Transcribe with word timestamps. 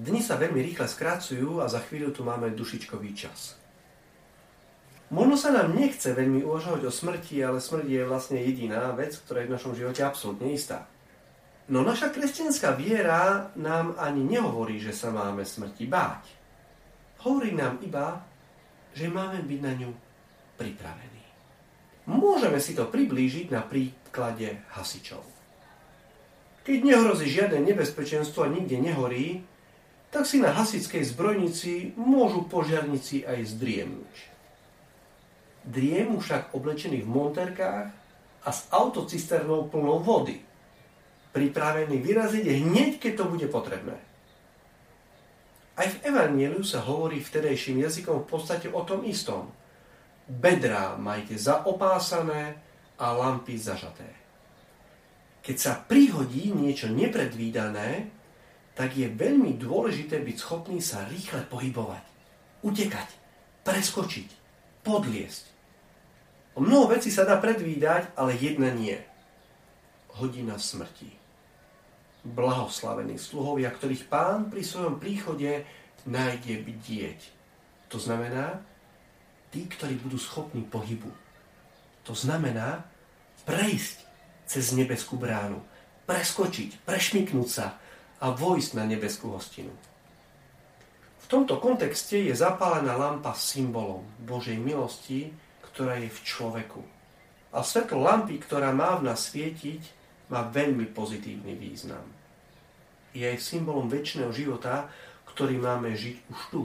Dni 0.00 0.24
sa 0.24 0.40
veľmi 0.40 0.64
rýchle 0.64 0.88
skracujú 0.88 1.60
a 1.60 1.68
za 1.68 1.84
chvíľu 1.84 2.16
tu 2.16 2.24
máme 2.24 2.56
dušičkový 2.56 3.12
čas. 3.12 3.60
Možno 5.12 5.36
sa 5.36 5.52
nám 5.52 5.76
nechce 5.76 6.16
veľmi 6.16 6.40
uvažovať 6.40 6.88
o 6.88 6.92
smrti, 6.94 7.36
ale 7.44 7.60
smrť 7.60 7.84
je 7.84 8.02
vlastne 8.08 8.38
jediná 8.40 8.96
vec, 8.96 9.12
ktorá 9.20 9.44
je 9.44 9.48
v 9.52 9.54
našom 9.60 9.76
živote 9.76 10.00
absolútne 10.00 10.48
istá. 10.56 10.88
No 11.68 11.84
naša 11.84 12.08
kresťanská 12.16 12.80
viera 12.80 13.52
nám 13.60 14.00
ani 14.00 14.24
nehovorí, 14.24 14.80
že 14.80 14.96
sa 14.96 15.12
máme 15.12 15.44
smrti 15.44 15.84
báť. 15.84 16.24
Hovorí 17.20 17.52
nám 17.52 17.84
iba, 17.84 18.24
že 18.96 19.12
máme 19.12 19.44
byť 19.44 19.60
na 19.60 19.72
ňu 19.84 19.90
pripravení. 20.56 21.24
Môžeme 22.08 22.56
si 22.56 22.72
to 22.72 22.88
priblížiť 22.88 23.52
na 23.52 23.60
príklade 23.60 24.64
hasičov. 24.72 25.20
Keď 26.64 26.78
nehrozí 26.88 27.28
žiadne 27.28 27.60
nebezpečenstvo 27.68 28.48
a 28.48 28.52
nikde 28.52 28.80
nehorí, 28.80 29.44
tak 30.10 30.26
si 30.26 30.42
na 30.42 30.50
hasickej 30.50 31.06
zbrojnici 31.06 31.94
môžu 31.94 32.46
požiarnici 32.50 33.22
aj 33.22 33.54
zdriemnúť 33.54 34.30
driemu 35.64 36.20
však 36.20 36.56
oblečený 36.56 37.04
v 37.04 37.08
monterkách 37.08 37.88
a 38.40 38.48
s 38.48 38.66
autocisternou 38.72 39.68
plnou 39.68 40.00
vody. 40.00 40.40
Pripravený 41.30 42.00
vyraziť 42.00 42.44
hneď, 42.48 42.90
keď 42.98 43.12
to 43.22 43.24
bude 43.28 43.46
potrebné. 43.52 43.96
Aj 45.78 45.88
v 45.88 46.00
Evangeliu 46.04 46.60
sa 46.66 46.82
hovorí 46.84 47.22
vtedejším 47.22 47.86
jazykom 47.86 48.24
v 48.24 48.28
podstate 48.28 48.68
o 48.68 48.82
tom 48.84 49.06
istom. 49.06 49.48
Bedrá 50.26 50.98
majte 50.98 51.38
zaopásané 51.38 52.58
a 53.00 53.06
lampy 53.14 53.56
zažaté. 53.56 54.08
Keď 55.40 55.56
sa 55.56 55.72
prihodí 55.80 56.52
niečo 56.52 56.92
nepredvídané, 56.92 58.12
tak 58.74 58.96
je 58.96 59.06
veľmi 59.10 59.58
dôležité 59.58 60.22
byť 60.22 60.36
schopný 60.38 60.78
sa 60.80 61.04
rýchle 61.10 61.44
pohybovať, 61.50 62.04
utekať, 62.64 63.08
preskočiť, 63.66 64.28
podliesť. 64.86 65.44
O 66.58 66.64
mnoho 66.64 66.90
vecí 66.90 67.12
sa 67.12 67.28
dá 67.28 67.38
predvídať, 67.38 68.14
ale 68.18 68.34
jedna 68.34 68.74
nie. 68.74 68.98
Hodina 70.18 70.58
smrti. 70.58 71.12
Blahoslavení 72.26 73.16
sluhovia, 73.16 73.72
ktorých 73.72 74.10
pán 74.10 74.52
pri 74.52 74.60
svojom 74.60 75.00
príchode 75.00 75.64
nájde 76.04 76.60
bdieť. 76.60 77.20
To 77.90 77.96
znamená, 77.96 78.60
tí, 79.50 79.66
ktorí 79.66 79.98
budú 79.98 80.16
schopní 80.16 80.62
pohybu. 80.62 81.10
To 82.06 82.14
znamená 82.14 82.86
prejsť 83.44 84.04
cez 84.46 84.74
nebeskú 84.74 85.14
bránu, 85.14 85.62
preskočiť, 86.06 86.82
prešmiknúť 86.82 87.48
sa 87.48 87.78
a 88.20 88.26
vojsť 88.30 88.70
na 88.76 88.84
nebeskú 88.84 89.32
hostinu. 89.32 89.72
V 91.20 91.26
tomto 91.26 91.56
kontexte 91.56 92.20
je 92.20 92.34
zapálená 92.36 92.96
lampa 92.98 93.32
symbolom 93.32 94.04
Božej 94.20 94.60
milosti, 94.60 95.32
ktorá 95.64 95.96
je 95.96 96.10
v 96.12 96.20
človeku. 96.26 96.82
A 97.50 97.64
svetlo 97.64 98.04
lampy, 98.04 98.38
ktorá 98.38 98.70
má 98.70 98.98
v 99.00 99.10
nás 99.10 99.32
svietiť, 99.32 99.82
má 100.30 100.46
veľmi 100.46 100.86
pozitívny 100.94 101.58
význam. 101.58 102.04
Je 103.10 103.26
aj 103.26 103.42
symbolom 103.42 103.90
väčšného 103.90 104.30
života, 104.30 104.86
ktorý 105.26 105.58
máme 105.58 105.94
žiť 105.94 106.16
už 106.30 106.40
tu 106.50 106.62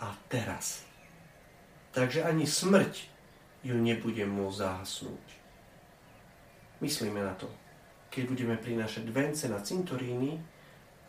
a 0.00 0.12
teraz. 0.28 0.84
Takže 1.92 2.24
ani 2.24 2.44
smrť 2.44 3.08
ju 3.64 3.76
nebude 3.76 4.24
môcť 4.24 4.58
zahasnúť. 4.58 5.26
Myslíme 6.82 7.20
na 7.22 7.32
to, 7.38 7.46
keď 8.10 8.22
budeme 8.28 8.56
prinášať 8.58 9.06
vence 9.08 9.44
na 9.46 9.62
cintoríny 9.62 10.42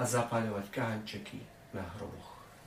a 0.00 0.02
zapáľovať 0.08 0.72
kánčeky 0.72 1.44
na 1.76 1.84
hrobe. 1.84 2.39